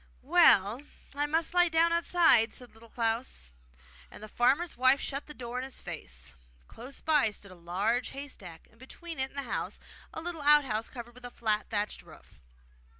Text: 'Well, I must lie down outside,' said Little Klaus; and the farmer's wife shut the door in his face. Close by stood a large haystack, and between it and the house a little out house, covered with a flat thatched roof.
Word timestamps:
'Well, 0.23 0.81
I 1.13 1.27
must 1.27 1.53
lie 1.53 1.69
down 1.69 1.93
outside,' 1.93 2.55
said 2.55 2.73
Little 2.73 2.89
Klaus; 2.89 3.51
and 4.09 4.23
the 4.23 4.27
farmer's 4.27 4.75
wife 4.75 4.99
shut 4.99 5.27
the 5.27 5.33
door 5.35 5.59
in 5.59 5.63
his 5.63 5.79
face. 5.79 6.33
Close 6.67 7.01
by 7.01 7.29
stood 7.29 7.51
a 7.51 7.53
large 7.53 8.09
haystack, 8.09 8.67
and 8.71 8.79
between 8.79 9.19
it 9.19 9.29
and 9.29 9.37
the 9.37 9.43
house 9.51 9.79
a 10.11 10.19
little 10.19 10.41
out 10.41 10.65
house, 10.65 10.89
covered 10.89 11.13
with 11.13 11.23
a 11.25 11.29
flat 11.29 11.69
thatched 11.69 12.01
roof. 12.01 12.39